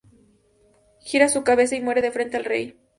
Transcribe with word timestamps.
Gira 1.03 1.29
su 1.29 1.43
cabeza 1.43 1.75
y 1.75 1.81
muere 1.81 2.01
de 2.01 2.09
frente 2.11 2.35
al 2.35 2.43
Rey. 2.45 2.75